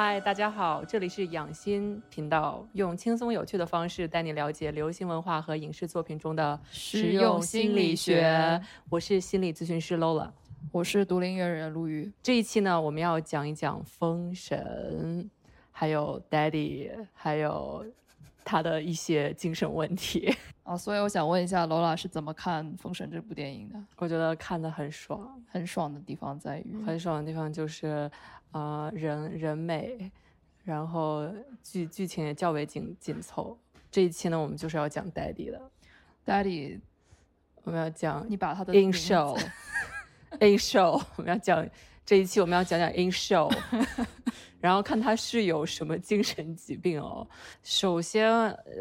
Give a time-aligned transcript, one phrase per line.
[0.00, 8.62] 嗨，大家好，这里是养心频道，用轻松有趣的方式带你了解流行文化和影视作品中的实用心理学。
[8.88, 10.30] 我是心理咨询师 Lola，
[10.70, 12.12] 我是独立音乐人陆羽。
[12.22, 15.28] 这一期呢，我们要讲一讲《封神》，
[15.72, 17.84] 还有 Daddy，还有
[18.44, 20.32] 他的一些精神问题。
[20.62, 23.82] 啊，所以我想问一下，Lola 是怎么看《封神》这部电影的？
[23.96, 28.08] 我觉得看的很爽，很爽的地方在于，很爽的地方就是，
[28.52, 30.10] 呃，人人美，
[30.64, 31.28] 然后
[31.62, 33.58] 剧剧情也较为紧紧凑。
[33.90, 35.70] 这一期呢，我们就是要讲 Daddy 的
[36.26, 36.80] ，Daddy，
[37.62, 41.68] 我们要讲你把他的 In Show，In Show，我们要讲
[42.04, 43.54] 这一期我们要讲讲 In Show。
[44.60, 47.26] 然后看他是有什么精神疾病哦。
[47.62, 48.28] 首先，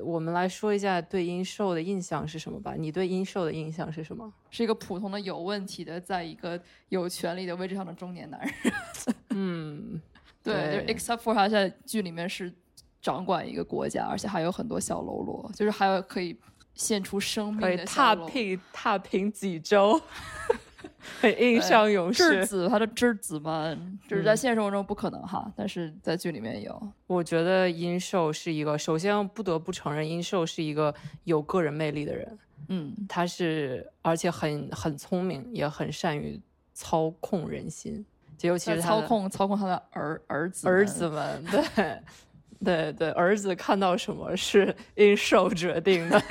[0.03, 2.73] 我们来说一下对殷寿的印象是什么吧。
[2.77, 4.31] 你对殷寿的印象是什么？
[4.49, 6.59] 是一个普通的有问题的，在一个
[6.89, 9.15] 有权利的位置上的中年男人。
[9.29, 10.01] 嗯，
[10.41, 12.51] 对，就 except for 他在剧里面是
[13.01, 16.35] 掌管一个国家，而且还有很多小喽啰，就是还有可以
[16.73, 20.01] 献出生命的踏平踏平几州。
[21.21, 26.91] 很印象永世，质子，他的质子们，就是在现实生活中不可能哈，但是在剧里面有。
[27.05, 32.37] 我觉得殷寿是一个，首先不得不承认，殷寿是一个有个人魅力的人。
[32.69, 36.39] 嗯，他是，而且很很聪明，也很善于
[36.73, 38.05] 操控人心，
[38.37, 42.01] 就尤其是操控操控他的儿儿子儿子们， 对。
[42.63, 46.21] 对对，儿子看到什么是因受决定的。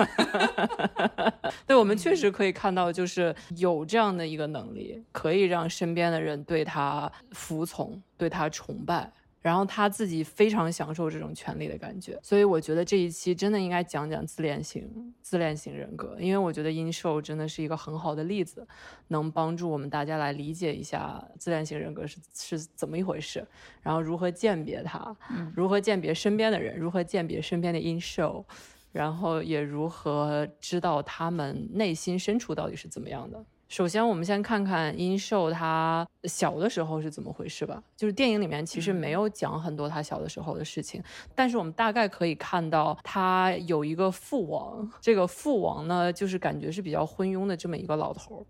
[1.67, 9.13] 对，我们确实可以看到，就是有这样的一个能力，可以让身边的人对他服从，对他崇拜。
[9.47, 18.67] 然后他自己非常享受这种权利的感觉，所以我觉得这一期真的应该讲讲自恋型自恋型人格，因为我觉得阴寿真的是一个很好的例子，
[19.07, 23.47] 能帮助我们大家来理解一下自恋型人格是是怎么一回事，
[23.83, 25.17] 然后如何鉴别它，
[25.55, 28.45] 如何鉴别身边的人，如何鉴别身边的阴寿，
[28.91, 33.45] 然后也如何知道他们内心深处到底是怎么样的。
[33.69, 37.83] 首先，我们先看看殷寿他小的时候是怎么回事吧。
[37.97, 41.03] 就是电影里面其实没有讲很多他小的时候的事情，
[41.35, 48.47] 但是我们大概可以看到他有一个父王，这个父王呢，就是感觉是比较昏庸的这么一个老头。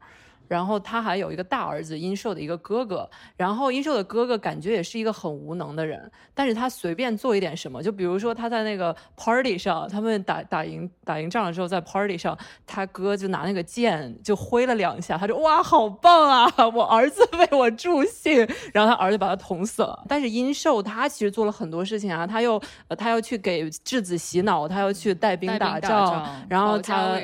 [0.48, 12.36] 然后他还有一个大儿子殷寿的一个哥哥，然后殷寿的哥哥感觉也是一个很无能的人，但是他随便做一点什么，就比如说他在那个 party 上，他们打打赢打赢仗了之后，在 party 上，
[12.66, 20.04] 他哥就拿那个剑就挥了两下，他就哇好棒啊，我儿子为我助兴，然后他儿子把他捅死了。
[20.06, 22.60] 但是殷寿他其实做了很多事情啊，他又
[22.98, 27.14] 他要去给质子洗脑，他要去带兵打仗，然后他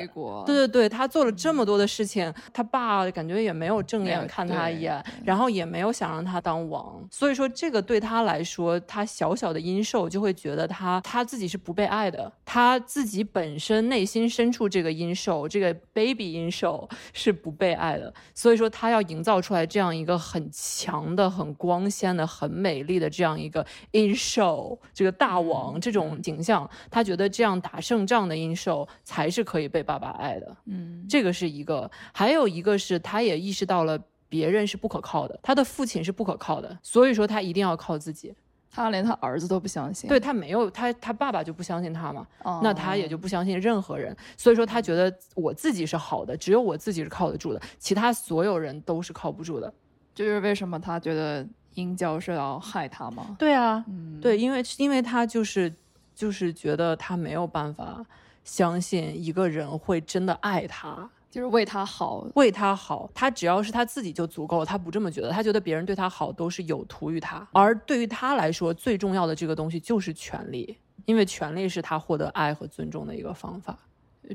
[0.45, 3.03] 对对对，他做了这么多的事情，他爸。
[3.13, 33.02] 感觉也没有正眼看他一眼，然后也没有想让他当王，所以说这个对他来说，他小小的阴寿就会觉得他他自己是不被爱的，他自己本身内心深处这个阴寿，这个 baby 阴寿是不被爱的，所以说他要营造出来这样一个很强的、很光鲜的、很美丽的这样一个阴寿，这个大王这种形象，他觉得这样打胜仗的阴寿才是可以被爸爸爱的，嗯，这个是一个，还有一个是。
[33.03, 38.33] 他也意识到了别人是不可靠的，他的父亲是不可靠的，所以说他一定要靠自己。
[38.75, 42.25] 他连他儿子都不相信，对他没有他他爸爸就不相信他嘛，
[42.63, 44.17] 那他也就不相信任何人。
[44.35, 49.71] 所以说他觉得我自己是好的，只有我自己是靠得住的，其他所有人都是靠不住的。
[50.15, 53.35] 这就是为什么他觉得殷教是要害他吗？
[53.37, 53.85] 对啊，
[54.19, 55.71] 对，因为因为他就是
[56.15, 58.03] 就是觉得他没有办法
[58.43, 61.07] 相信一个人会真的爱他。
[61.33, 64.65] 就是为他好，为他好，他只要是他自己就足够了。
[64.65, 67.47] 他不这么觉得，他觉得别人对他好都是有图于他。
[67.53, 73.75] 而对于他来说，最重要的这个东西就是权利，因为权利是他获得爱和尊重的一个方法。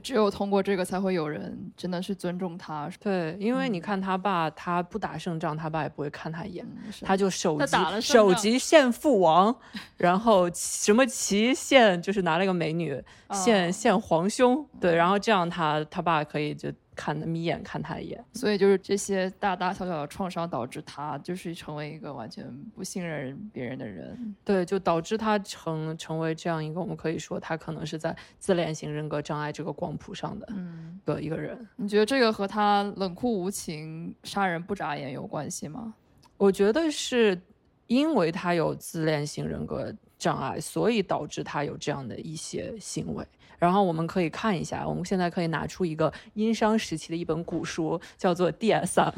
[0.03, 2.91] 只有通过这个，才会有人真的是尊重他。
[3.01, 6.67] 对，因为你看他爸，他不打胜仗，他爸也不会看他一眼，
[7.03, 9.57] 他就首级首级献父王，
[9.97, 13.01] 然后什么旗献就是拿了一个美女
[13.33, 16.73] 献献皇兄，对，然后这样他他爸可以就。
[16.99, 31.69] 看眯眼看他一眼，所以就是这些大大小小的创伤导致他就是成为一个完全不信任别人的人，对，就导致他成成为这样一个我们可以说他可能是在自恋型人格障碍这个光谱上的嗯的一个人。
[31.77, 35.95] 你觉得这个和他冷酷无情、杀人不眨眼有关系吗？
[36.37, 37.41] 我觉得是
[37.87, 43.25] 因为他有自恋型人格障碍，所以导致他有这样的一些行为。
[43.59, 49.13] 然后我们可以看一下，我们现在可以拿出一个殷商时期的一本古书，叫做《DSM》，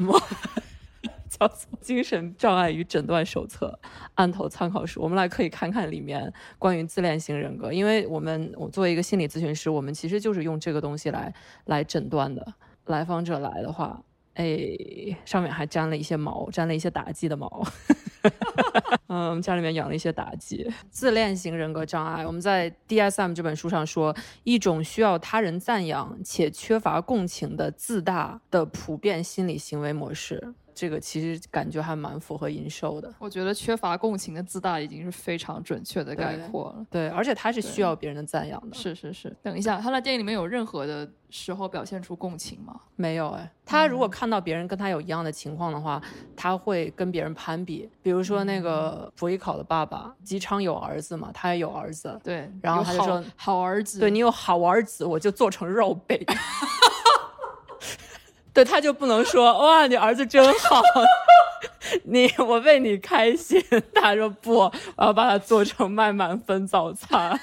[1.29, 3.79] 叫做《精神障碍与诊断手册》
[4.15, 5.01] 案头参考书。
[5.01, 11.33] 我们来可以看看里面关于自恋型人格，因为我们我作为一个心理咨询师，我们其实就是用这个东西来
[11.65, 12.53] 来诊断的。
[12.85, 14.01] 来访者来的话，
[14.33, 14.45] 哎，
[15.23, 17.63] 上面还沾了一些毛，沾了一些打击的毛。
[19.07, 20.71] 嗯，我们家里面养了一些打击。
[20.89, 30.53] 自恋型人格障碍，我们在 DSM 这本书上说，一种需要他人赞扬且缺乏共情的自大的普遍心理行为模式。
[30.73, 33.13] 这个其实感觉还蛮符合银兽的。
[33.19, 36.85] 我觉得缺乏共情的自大已经是非常准确的概括了。
[36.89, 38.75] 对，而且他是需要别人的赞扬的。
[38.75, 39.35] 是是是。
[39.41, 42.79] 等一下，他在电影里面有任何的时候表现出共情吗？
[42.95, 43.51] 没有哎。
[43.65, 46.01] 他如果看到别人跟他有一样的情况的话，
[46.35, 47.89] 他会跟别人攀比。
[48.01, 52.19] 比如说那个溥仪考的爸爸姬昌有儿子嘛，他也有儿子。
[52.23, 52.51] 对。
[52.61, 56.19] 然后他就说：“好儿子。”对你有好儿子，我就做成肉饼。
[58.53, 60.81] 对，他就不能说哇，你儿子真好，
[62.03, 63.63] 你我为你开心。
[63.95, 64.71] 他说不，我
[65.05, 67.39] 要把它做成麦满分早餐。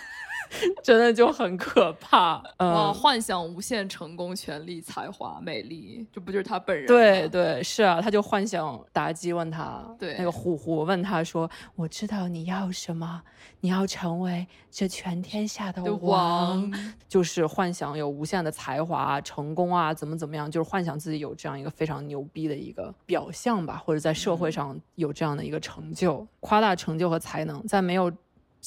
[0.83, 6.87] 真的就很可怕，嗯，幻想无限成功、权力、才华、美丽，这不就是他本人？
[6.87, 13.23] 对对，是啊，他就幻想妲己问他，对，那个虎虎问他说：“我知道你要什么，
[13.61, 16.73] 你要成为这全天下的王，
[17.09, 28.11] 就是幻想有无限的才华、成功啊，怎么怎么样，就是幻想自己有这样一个非常牛逼的一个表象吧，或者在社会上有这样的一个成就，夸大成就和才能，在没有。”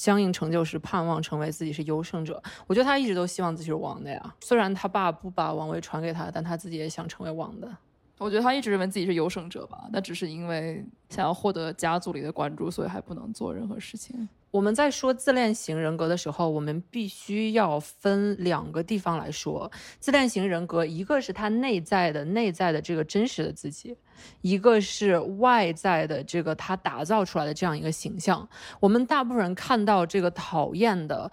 [0.01, 4.35] 相应成就是盼望成为自己是优胜者，我觉得他一直都希望自己是王的呀。
[4.39, 7.69] 虽然他爸不把王位传给他，但他自己也想成为王的。
[8.17, 14.27] 我觉得他一直认为自己是优胜者吧，那只是因为想要获得家族里的关注，所以还不能做任何事情。
[14.51, 19.71] 我们在说自恋型人格的时候，我们必须要分两个地方来说。
[19.99, 23.95] 自恋型人格，一个是他内在的内在的这个真实的自己，
[24.41, 28.47] 一个是外在的这个他打造出来的这样一个形象。
[28.79, 31.31] 我们大部分人看到这个讨厌的。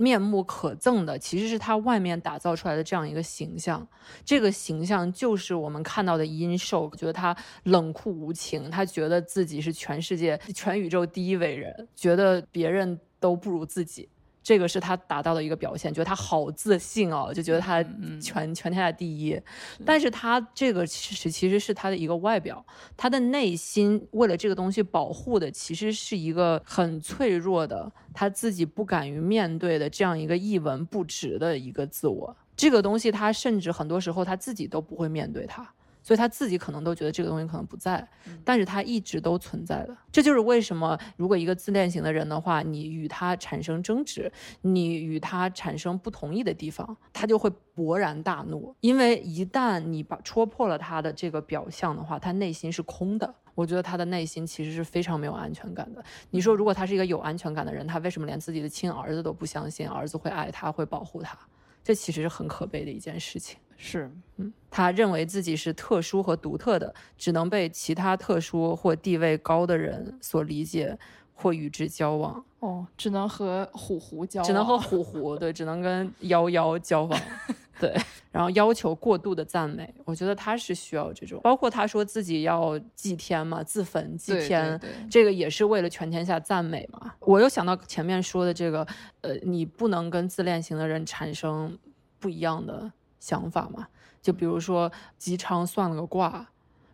[0.00, 3.86] 面目可憎的，其实是他外面打造出来的这样一个形象。
[4.24, 14.08] 这个形象就是我们看到的阴寿，觉得他冷酷无情，他觉得自己是全世界、全宇宙第一伟人，觉得别人都不如自己。
[14.50, 17.80] 这个是他达到的一个表现，觉得他好自信哦，就觉得他
[18.20, 19.40] 全全天下第一。
[19.86, 22.66] 但是他这个其实其实是他的一个外表，
[22.96, 32.36] 他的内心为了这个东西保护的，其实是一个很脆弱的，他自己不敢于面对的这样一个一文不值的一个自我。
[32.56, 35.72] 这个东西他甚至很多时候他自己都不会面对他。
[36.10, 38.04] 所以他自己可能都觉得这个东西可能不在，
[38.44, 39.96] 但是他一直都存在的。
[40.10, 48.74] 这就是为什么，如果一个自恋型的人的话，你与他产生争执，你与他产生不同意的地方，他就会勃然大怒。
[48.80, 53.32] 因为一旦你把戳破了他的这个表象的话，他内心是空的。
[53.54, 56.02] 我觉得他的内心其实是非常没有安全感的。
[56.30, 61.38] 你说，如果他是一个有安全感的人，他为什么连自己的亲儿子都不相信儿子会爱他，会保护他？
[61.84, 63.56] 这其实是很可悲的一件事情。
[63.82, 70.98] 是，嗯，他认为自己是特殊和独特的，只能被其他特殊或地位高的人所理解
[71.32, 72.44] 或与之交往。
[72.58, 77.18] 哦，只能和虎狐交往，只能和虎狐，对，只能跟幺幺交往。
[77.80, 77.96] 对，
[78.30, 84.78] 然后要求过度的赞美，我觉得他是需要这种，包括他说自己要祭天嘛，自焚祭天，
[85.10, 87.14] 这个也是为了全天下赞美嘛。
[87.20, 88.86] 我又想到前面说的这个，
[89.22, 91.78] 呃，你不能跟自恋型的人产生
[92.18, 93.86] 不一样的想法嘛。
[94.20, 96.48] 就比如说姬昌算了个卦。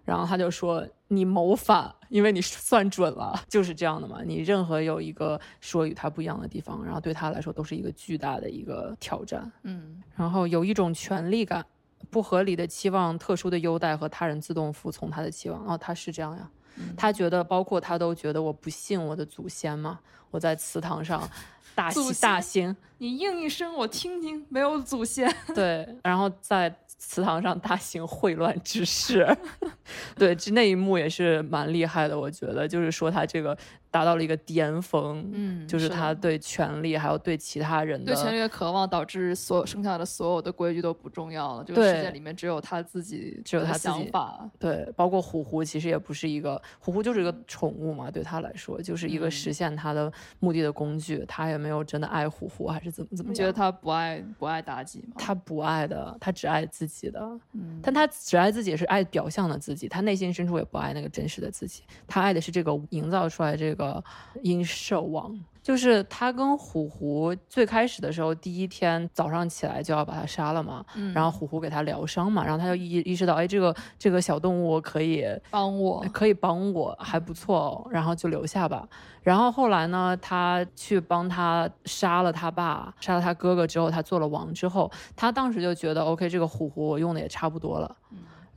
[0.05, 4.23] 然后他就说你谋反，因为你算准了，就是这样的嘛。
[4.25, 9.51] 你任何有一个说与他不一样的地方，然后对他来说都是一个巨大的一个挑战。
[9.65, 11.67] 嗯，然后有一种权力感，
[12.09, 15.67] 不合理的期望特殊的优待和他人自动服从他的期望。
[15.67, 16.49] 哦，他是这样呀。
[16.97, 19.99] 他觉得，包括他都觉得，我不信我的祖先嘛，
[20.31, 21.29] 我在祠堂上
[21.77, 25.33] 大喜大兴，你应一声我听听，没有祖先。
[25.55, 26.75] 对，然后在。
[26.99, 29.25] 祠堂上大兴秽乱之事，
[30.17, 33.57] 对，这那一幕也是蛮厉害的，我觉得，就是说他这个。
[33.89, 41.65] 达到了一个巅峰，嗯，就是他对权力还有对其他人的对权力的渴望，导致所剩下的所有的规矩都不重要了。
[41.65, 44.47] 这个世界里面只有他自己，只有他想法。
[44.59, 51.25] 对，包括虎虎其实也不是一个虎虎，就是一个宠物嘛，对他来说就是一个实现他的目的的工具。
[51.27, 53.33] 他也没有真的爱虎虎，还是怎么怎么？
[53.33, 55.15] 觉得他不爱不爱妲己吗？
[55.17, 57.19] 他不爱的，他只爱自己的。
[57.55, 61.83] 嗯，但他只爱自己，是爱表象的自己，他内心深处也不爱那个真实的自己。
[62.07, 64.03] 他爱的是这个营造出来这个。
[64.43, 78.89] 阴兽王就是他跟虎狐最开始的时候，第一天早上起来就要把他杀了嘛，嗯然后虎狐给他疗伤嘛，然后他就意意识到，哎，这个这个小动物可以帮我，可以帮我，还不错哦，然后就留下吧。
[79.23, 87.97] 然后后来呢，他去帮他杀了他爸，杀了他哥哥之后，他做了王之后，他当时就觉得，OK，这个虎狐我用的也差不多了。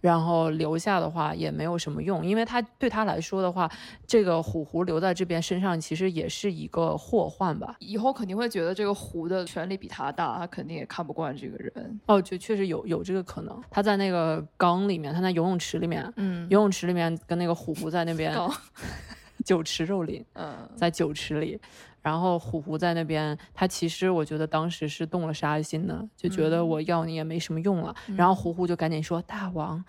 [0.01, 3.69] 然后留下的话也没有什么用，因为他对他来说的话，
[4.07, 7.75] 这个虎狐留在这边身上其实也是一个祸患吧。
[7.79, 11.99] 以后肯定会觉得这个狐的权力比他大，他肯定也看不惯这个人。
[12.05, 13.61] 哦，就确实有有这个可能。
[13.69, 18.51] 他在那个缸里面，他在游泳池里面，嗯，游泳池里面跟那个虎狐在那边高，
[19.43, 20.23] 酒池肉林。
[20.33, 21.59] 嗯，在酒池里，
[22.01, 27.93] 然后虎虎在那边，他其实我觉得当时是动了杀心的，就觉得我要你也没什么用了。
[28.15, 29.83] 然后虎虎就赶紧说：“大王，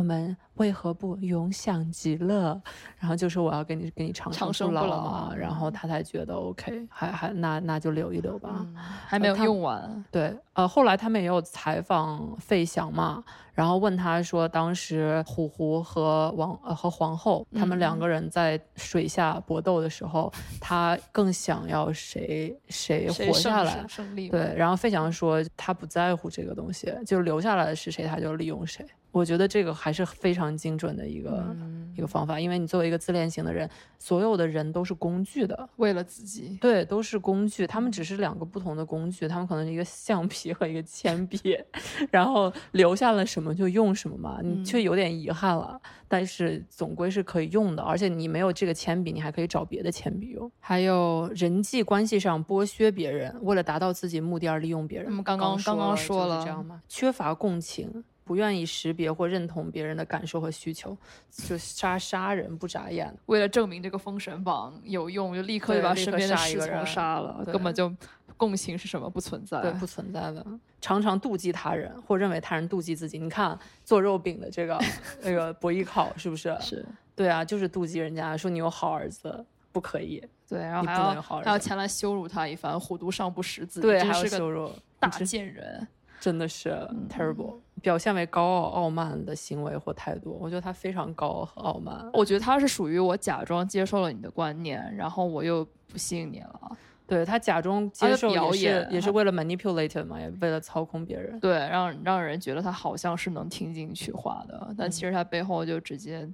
[0.00, 2.58] 我们为何不永享极乐？”
[2.98, 5.34] 然后就说我要跟你跟你长长生不老嘛。
[5.36, 8.48] 然后他才觉得 OK，还还那那就留一留吧。
[8.60, 8.74] 嗯
[9.06, 10.04] 还没有用完。
[10.10, 23.84] 对，呃，后来他们也有采访费翔嘛，然后问他说，当时虎狐和王呃和皇后他们两个人在水下搏斗的时候，他更想要谁谁谁活下来？
[24.30, 28.86] 对，然后费翔说他不在乎这个东西，就留下来的是谁他就利用谁。
[29.12, 36.56] 我觉得这个还是非常精准的一个、嗯一个方法，因为你作为一个自恋型的人，所有的人都是工具的，为了自己。
[36.60, 41.58] 对，都是工具，他们只是两个不同的工具，他们可能是一个橡皮和一个铅笔，
[42.10, 50.50] 然后留下了什么就用什么嘛，你却有点遗憾了，但是总归是可以用的，而且你没有这个铅笔，你还可以找别的铅笔用。
[50.60, 55.08] 还有人际关系上剥削别人，为了达到自己目的而利用别人。
[55.08, 56.80] 我们刚刚刚刚说了这样吗？
[56.88, 58.04] 缺乏共情。
[58.30, 60.96] 不愿意识别或认同别人的感受和需求，
[61.32, 63.12] 就杀杀人不眨眼。
[63.26, 67.92] 为了证明这个封神榜有用，就立刻就把身边的侍从杀了，根本就
[68.36, 69.60] 共情是什么不存在。
[69.62, 70.46] 对，不存在的。
[70.80, 73.18] 常常妒忌他人，或认为他人妒忌自己。
[73.18, 74.78] 你看做肉饼的这个
[75.22, 76.56] 那个伯邑考是不是？
[76.60, 80.22] 是对啊，就是妒忌人家，说你有好儿子，不可以。
[80.48, 84.70] 对，然后还要还要前来羞辱他一番，虎毒尚不食子，对，真是个还有羞辱，
[85.00, 85.84] 大贱人。
[86.20, 86.68] 真的是
[87.08, 90.38] terrible，、表现为高傲傲慢的行为或态度。
[90.40, 92.08] 我觉得他非常高傲和傲慢。
[92.12, 96.76] 我觉得他是属于我假装接受了你的观念，然后我又不信你了。
[97.06, 101.40] 对他假装接受表演也是为了 manipulate 嘛，也为了操控别人。
[101.40, 106.28] 对，让让人觉得他好像是能听进去话的，但其实他背后就直接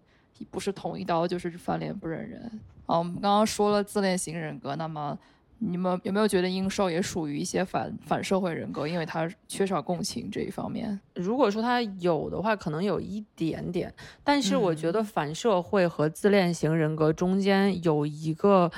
[0.50, 2.42] 不是捅一刀就是翻脸不认人。
[2.84, 5.18] 啊，我们刚刚说了自恋型人格，那么
[5.58, 11.00] 你们有没有觉得英寿也属于一些反反社会人格，因为他缺少共情这一方面？
[11.14, 18.70] 如果说他有的话，可能有一点点，但是我觉得反社会和自恋型人格中间有一个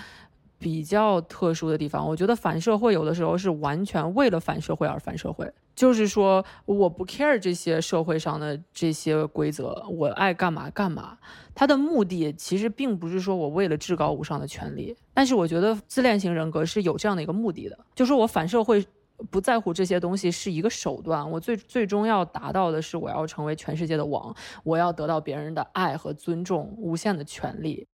[0.59, 2.07] 比较特殊的地方。
[2.07, 11.17] 我觉得反社会有的时候是完全为了反社会而反社会，就是说我不 care 这些社会上的这些规则，我爱干嘛干嘛。
[11.55, 18.85] 他的目的其实并不是说我为了至高无上的权利，但是我觉得自恋型人格是有这样的一个目的的，就是我反社会。
[19.33, 27.85] 不在乎这些东西是一个手段，我最最终要达到的是我要成为全世界的王，我要得到别人的爱和尊重，无限的权利。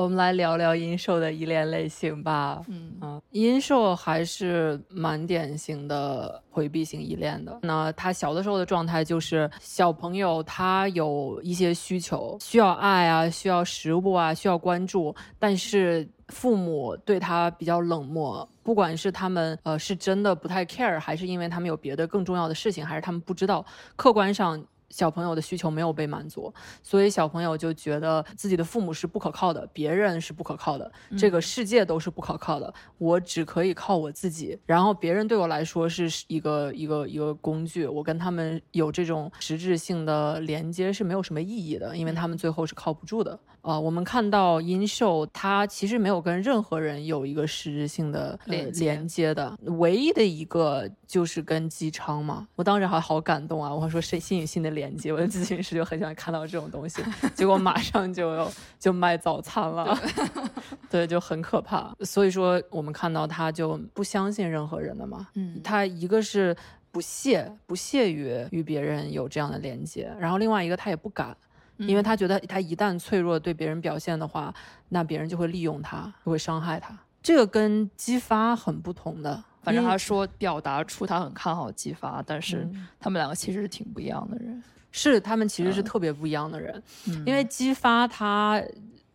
[0.00, 2.62] 我们来聊聊阴兽的依恋类型吧。
[2.68, 7.58] 嗯啊，阴兽还是蛮典型的回避型依恋的。
[7.60, 18.48] 那他小的时候的状态就是，小朋友他有一些需求，需要爱啊，需要食物啊，需要关注，但是父母对他比较冷漠。
[18.62, 23.62] 不管是他们呃是真的不太 care，还是因为他们有别的更重要的事情，还是他们不知道，
[23.96, 24.64] 客观上。
[24.90, 34.58] 小朋友的需求没有被满足，所以小朋友就觉得自己的父母是不可靠的，别人是不可靠的，这个世界都是不可靠的，我只可以靠我自己。
[34.66, 43.38] 然后别人对我来说是一个一个一个工具，我跟他们有这种实质性的连接是没有什么意义的，因为他们最后是靠不住的。
[43.62, 52.48] 啊、我们看到殷秀，他其实没有跟任何人有一个实质性的、呃、连接连接的，唯一的一个就是跟姬昌嘛。
[52.56, 57.02] 我当时还好感动啊，我说谁心与心的连接，我的咨询师就很喜欢看到这种东西，
[57.34, 59.98] 结果马上就有就卖早餐了，
[60.88, 61.92] 对，就很可怕。
[62.00, 66.56] 所以说我们看到他就不相信任何人的嘛，嗯他一个是
[66.90, 71.36] 不屑不屑于与别人有这样的连接，然后另外一个他也不敢。
[71.76, 74.52] 因为他觉得他一旦脆弱对别人表现的话，
[74.90, 76.94] 那别人就会利用他，就会伤害他。
[77.22, 84.62] 这个跟激发很不同的，反正他说表达出他很看好姬发，但是嗯他们两个其实是挺不一样的人。
[84.92, 88.60] 是他们其实是特别不一样的人，嗯因为姬发他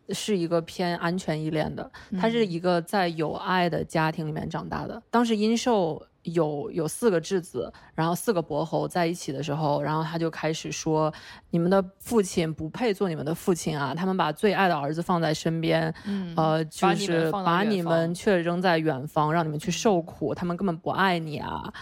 [0.08, 5.02] 是一个偏安全依恋的，他是一个在有爱的家庭里面长大的。
[5.10, 11.12] 当时殷寿有有四个质子，然后四个伯侯在一起的时候，然后他就开始说
[11.50, 13.94] ：“你们的父亲不配做你们的父亲啊！
[13.94, 21.72] 他们把最爱的儿子放在身边，嗯呃，就是把你们却扔在远方，让你们去受苦，他们根本不爱你啊！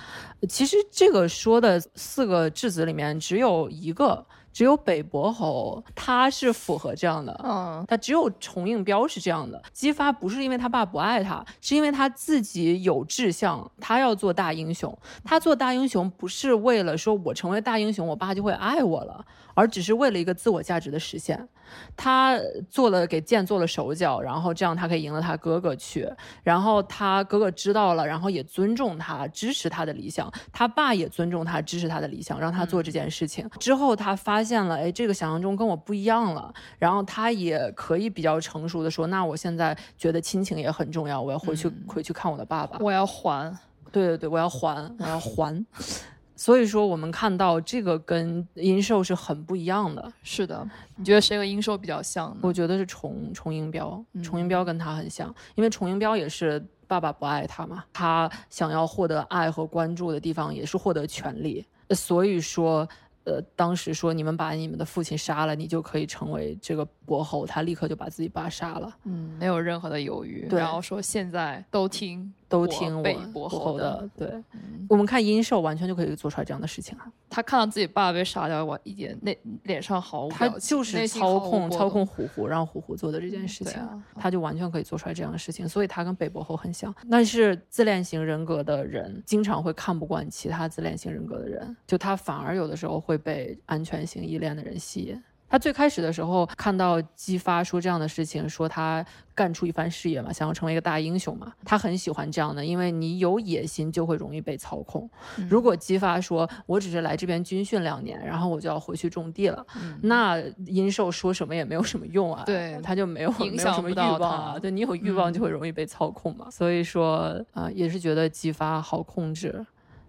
[0.48, 7.38] 其实这个说的四个质子里面，只有一个，只有北伯侯，他是符合这样的。
[7.44, 14.96] 嗯他只有重映标是这样的，姬发不是因为他爸不爱他，是因为他自己有志向，他要做大英雄。
[15.24, 21.48] 他做大英雄不是为了说我成为大英雄，我爸就会爱我了，而只是为了一个自我价值的实现。
[21.96, 26.08] 他做了给剑做了手脚，然后这样他可以赢了他哥哥去，
[26.42, 30.32] 然后他哥哥知道了，然后也尊重他，支持他的理想。
[30.52, 33.48] 他爸也尊重他，支持他的理想，让他做这件事情。
[33.58, 42.78] 之后他发现了，哎，这个想象中跟我不一样了，然后他也可以比较成熟的说，那我现在觉得亲情也很重要，我要回去、回去看我的爸爸。
[42.80, 43.52] 我要还。
[43.90, 45.64] 对对对，我要还，我要还。
[46.36, 50.12] 所以说，我们看到这个跟阴寿是很不一样的。
[50.22, 52.38] 是的，你觉得谁和殷寿比较像呢？
[52.42, 62.88] 我觉得是重重音标，嗯重音标跟他很像，因为重音标也是爸爸不爱他嘛，他想要获得爱和关注的地方也是获得权利，所以说。
[63.26, 70.46] 呃，当时说你们把你们的父亲杀了，你就可以成为这个伯侯，他立刻就把自己爸杀了，嗯，没有任何的犹豫。
[70.46, 74.08] 对然后说现在都听都听我被伯侯侯的。
[74.16, 83.80] 对，嗯我们看殷寿完全就可以做出来这样的事情啊，他看到自己爸爸被杀掉，我一点那脸上毫无他就是操控操控虎虎，让虎虎做的这件事情。
[84.14, 86.94] 他就完全可以做出来这样的事情，所以他跟北伯侯很像。
[87.10, 95.22] 但是自恋型人格的人经常会看不惯其他自恋型人格的人，就他反而有的时候会被安全型依恋的人吸引。
[95.54, 99.06] 他最开始的时候看到姬发说这样的事情，说他
[99.36, 105.08] 干出一番事业嘛，想要成为一个大英雄嘛，他很喜欢这样的，因为你有野心就会容易被操控。
[105.38, 105.48] 嗯。
[105.48, 109.96] 如果姬发说我只是来这边军训两年，然后我就要回去种地了，嗯。
[110.02, 119.64] 那殷寿说什么也没有什么用啊，对他就没有没影有什么欲望啊，他对你有欲望嗯就会容易被操控嘛，所以说啊、呃也是觉得姬发好控制，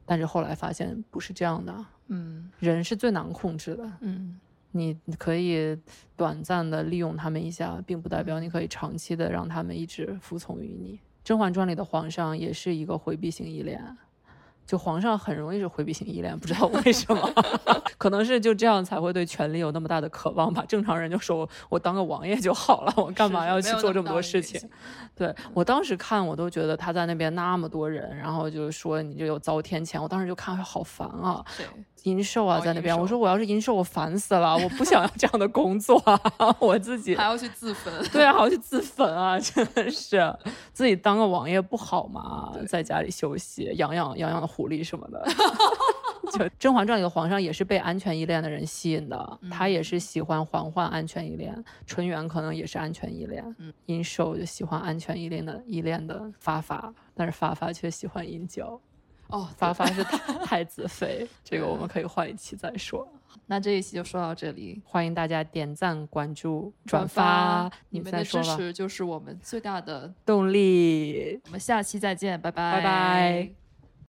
[0.07, 2.49] 但是后来发现不是这样的，嗯。
[2.57, 4.39] 人是最难控制的，嗯
[4.77, 5.77] 你可以
[6.17, 10.97] 短暂的利用他们一下，并不代表你可以长期的让他们一直服从于你。
[11.23, 13.81] 《甄嬛传》里的皇上也是一个回避型依恋，
[14.65, 17.29] 就皇上很容易是回避型依恋，不知道为什么，
[17.97, 20.63] 可能是就这样才会对权力有那么大的渴望吧。
[20.67, 24.59] 正常人就说我我当个王爷就好了，我干嘛要去做这么多事情？
[25.15, 31.43] 对我当时看，我都觉得他在那边那么多人，然后就说你就有遭天谴，我当时就看好烦啊。
[31.57, 31.65] 对，
[32.03, 36.19] 阴寿啊，哦在那边，我说我要是银寿，我烦死了，我不想要这样的工作啊，
[36.59, 37.93] 我自己 还要去自焚。
[38.11, 40.35] 对啊，还要去自焚啊，真的是
[40.73, 42.51] 自己当个王爷不好吗？
[42.67, 45.25] 在家里休息，养养养养狐狸什么的。
[46.31, 58.79] 就《甄嬛传》里的皇上也是被安全依恋的人吸引的，他也是喜欢嬛嬛安全依恋，纯元可能也是安全依恋，嗯殷寿就喜欢安全依恋的依恋的发发，但是发发却喜欢殷郊，
[59.27, 63.07] 哦，发发是太太子妃，这个我们可以换一期再说。
[63.45, 68.41] 那这一期就说到这里，欢迎大家点赞、关注、转发，你你们的支。
[68.43, 70.11] 持就是我们最大的。
[70.25, 73.64] 动力，我们下期再见，拜拜，拜拜。